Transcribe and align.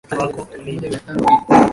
Mtoto 0.07 0.21
wako 0.39 0.47
ameibwa. 0.55 0.99